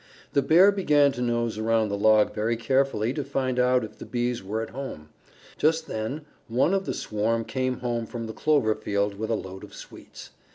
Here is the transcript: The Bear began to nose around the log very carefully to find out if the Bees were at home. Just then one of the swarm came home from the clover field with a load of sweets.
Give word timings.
The 0.33 0.41
Bear 0.41 0.71
began 0.71 1.11
to 1.11 1.21
nose 1.21 1.59
around 1.59 1.89
the 1.89 1.95
log 1.95 2.33
very 2.33 2.57
carefully 2.57 3.13
to 3.13 3.23
find 3.23 3.59
out 3.59 3.83
if 3.83 3.99
the 3.99 4.05
Bees 4.07 4.41
were 4.41 4.63
at 4.63 4.71
home. 4.71 5.09
Just 5.59 5.85
then 5.85 6.25
one 6.47 6.73
of 6.73 6.87
the 6.87 6.93
swarm 6.95 7.45
came 7.45 7.81
home 7.81 8.07
from 8.07 8.25
the 8.25 8.33
clover 8.33 8.73
field 8.73 9.13
with 9.13 9.29
a 9.29 9.35
load 9.35 9.63
of 9.63 9.75
sweets. 9.75 10.31